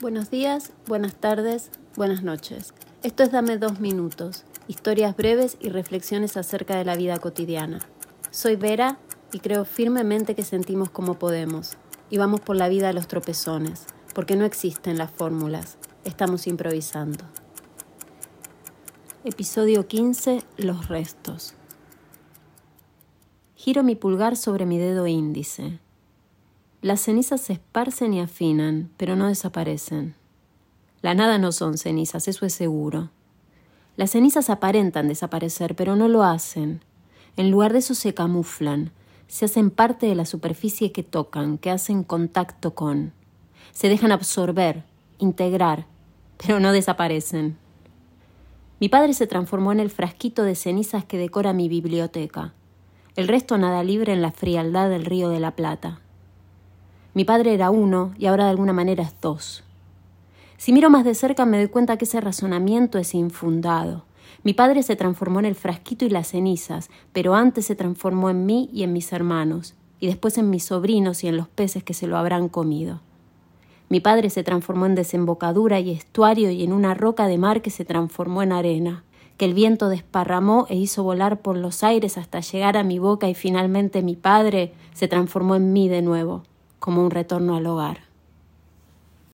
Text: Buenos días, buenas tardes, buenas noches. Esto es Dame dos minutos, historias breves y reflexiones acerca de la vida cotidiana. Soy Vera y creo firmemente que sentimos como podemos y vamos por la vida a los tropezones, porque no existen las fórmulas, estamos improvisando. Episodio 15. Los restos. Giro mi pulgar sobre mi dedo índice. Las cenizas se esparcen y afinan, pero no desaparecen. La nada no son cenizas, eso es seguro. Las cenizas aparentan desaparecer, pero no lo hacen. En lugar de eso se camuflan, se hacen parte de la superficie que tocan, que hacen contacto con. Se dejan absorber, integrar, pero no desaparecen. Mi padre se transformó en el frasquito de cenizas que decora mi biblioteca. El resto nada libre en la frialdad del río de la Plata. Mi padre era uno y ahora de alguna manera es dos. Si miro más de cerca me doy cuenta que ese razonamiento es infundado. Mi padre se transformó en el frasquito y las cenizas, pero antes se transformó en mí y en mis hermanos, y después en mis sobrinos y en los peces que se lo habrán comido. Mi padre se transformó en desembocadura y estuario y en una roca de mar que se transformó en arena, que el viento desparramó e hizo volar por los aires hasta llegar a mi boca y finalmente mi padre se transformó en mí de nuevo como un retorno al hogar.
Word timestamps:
Buenos 0.00 0.30
días, 0.30 0.70
buenas 0.86 1.16
tardes, 1.16 1.72
buenas 1.96 2.22
noches. 2.22 2.72
Esto 3.02 3.24
es 3.24 3.32
Dame 3.32 3.58
dos 3.58 3.80
minutos, 3.80 4.44
historias 4.68 5.16
breves 5.16 5.56
y 5.58 5.70
reflexiones 5.70 6.36
acerca 6.36 6.76
de 6.76 6.84
la 6.84 6.94
vida 6.94 7.18
cotidiana. 7.18 7.80
Soy 8.30 8.54
Vera 8.54 9.00
y 9.32 9.40
creo 9.40 9.64
firmemente 9.64 10.36
que 10.36 10.44
sentimos 10.44 10.88
como 10.88 11.18
podemos 11.18 11.72
y 12.10 12.18
vamos 12.18 12.38
por 12.38 12.54
la 12.54 12.68
vida 12.68 12.90
a 12.90 12.92
los 12.92 13.08
tropezones, 13.08 13.86
porque 14.14 14.36
no 14.36 14.44
existen 14.44 14.98
las 14.98 15.10
fórmulas, 15.10 15.78
estamos 16.04 16.46
improvisando. 16.46 17.24
Episodio 19.24 19.88
15. 19.88 20.44
Los 20.58 20.86
restos. 20.86 21.54
Giro 23.56 23.82
mi 23.82 23.96
pulgar 23.96 24.36
sobre 24.36 24.64
mi 24.64 24.78
dedo 24.78 25.08
índice. 25.08 25.80
Las 26.80 27.00
cenizas 27.00 27.40
se 27.40 27.54
esparcen 27.54 28.14
y 28.14 28.20
afinan, 28.20 28.90
pero 28.96 29.16
no 29.16 29.26
desaparecen. 29.26 30.14
La 31.02 31.12
nada 31.12 31.36
no 31.36 31.50
son 31.50 31.76
cenizas, 31.76 32.28
eso 32.28 32.46
es 32.46 32.54
seguro. 32.54 33.10
Las 33.96 34.12
cenizas 34.12 34.48
aparentan 34.48 35.08
desaparecer, 35.08 35.74
pero 35.74 35.96
no 35.96 36.06
lo 36.06 36.22
hacen. 36.22 36.84
En 37.36 37.50
lugar 37.50 37.72
de 37.72 37.80
eso 37.80 37.94
se 37.94 38.14
camuflan, 38.14 38.92
se 39.26 39.46
hacen 39.46 39.72
parte 39.72 40.06
de 40.06 40.14
la 40.14 40.24
superficie 40.24 40.92
que 40.92 41.02
tocan, 41.02 41.58
que 41.58 41.72
hacen 41.72 42.04
contacto 42.04 42.76
con. 42.76 43.12
Se 43.72 43.88
dejan 43.88 44.12
absorber, 44.12 44.84
integrar, 45.18 45.86
pero 46.36 46.60
no 46.60 46.70
desaparecen. 46.70 47.58
Mi 48.78 48.88
padre 48.88 49.14
se 49.14 49.26
transformó 49.26 49.72
en 49.72 49.80
el 49.80 49.90
frasquito 49.90 50.44
de 50.44 50.54
cenizas 50.54 51.04
que 51.04 51.18
decora 51.18 51.52
mi 51.52 51.68
biblioteca. 51.68 52.54
El 53.16 53.26
resto 53.26 53.58
nada 53.58 53.82
libre 53.82 54.12
en 54.12 54.22
la 54.22 54.30
frialdad 54.30 54.88
del 54.88 55.04
río 55.04 55.28
de 55.28 55.40
la 55.40 55.56
Plata. 55.56 56.00
Mi 57.14 57.24
padre 57.24 57.54
era 57.54 57.70
uno 57.70 58.12
y 58.18 58.26
ahora 58.26 58.44
de 58.44 58.50
alguna 58.50 58.72
manera 58.72 59.02
es 59.02 59.14
dos. 59.20 59.64
Si 60.58 60.72
miro 60.72 60.90
más 60.90 61.04
de 61.04 61.14
cerca 61.14 61.46
me 61.46 61.56
doy 61.56 61.68
cuenta 61.68 61.96
que 61.96 62.04
ese 62.04 62.20
razonamiento 62.20 62.98
es 62.98 63.14
infundado. 63.14 64.04
Mi 64.42 64.54
padre 64.54 64.82
se 64.82 64.96
transformó 64.96 65.38
en 65.38 65.46
el 65.46 65.54
frasquito 65.54 66.04
y 66.04 66.10
las 66.10 66.28
cenizas, 66.28 66.90
pero 67.12 67.34
antes 67.34 67.66
se 67.66 67.76
transformó 67.76 68.28
en 68.28 68.44
mí 68.44 68.68
y 68.72 68.82
en 68.82 68.92
mis 68.92 69.12
hermanos, 69.12 69.74
y 70.00 70.06
después 70.06 70.36
en 70.36 70.50
mis 70.50 70.64
sobrinos 70.64 71.24
y 71.24 71.28
en 71.28 71.36
los 71.36 71.48
peces 71.48 71.82
que 71.82 71.94
se 71.94 72.06
lo 72.06 72.18
habrán 72.18 72.48
comido. 72.48 73.00
Mi 73.88 74.00
padre 74.00 74.30
se 74.30 74.42
transformó 74.42 74.86
en 74.86 74.94
desembocadura 74.94 75.80
y 75.80 75.90
estuario 75.90 76.50
y 76.50 76.62
en 76.62 76.72
una 76.72 76.94
roca 76.94 77.26
de 77.26 77.38
mar 77.38 77.62
que 77.62 77.70
se 77.70 77.84
transformó 77.84 78.42
en 78.42 78.52
arena, 78.52 79.04
que 79.38 79.44
el 79.44 79.54
viento 79.54 79.88
desparramó 79.88 80.66
e 80.68 80.76
hizo 80.76 81.02
volar 81.02 81.40
por 81.40 81.56
los 81.56 81.82
aires 81.82 82.18
hasta 82.18 82.40
llegar 82.40 82.76
a 82.76 82.84
mi 82.84 82.98
boca 82.98 83.28
y 83.28 83.34
finalmente 83.34 84.02
mi 84.02 84.14
padre 84.14 84.72
se 84.92 85.08
transformó 85.08 85.54
en 85.54 85.72
mí 85.72 85.88
de 85.88 86.02
nuevo 86.02 86.42
como 86.78 87.02
un 87.02 87.10
retorno 87.10 87.56
al 87.56 87.66
hogar. 87.66 88.07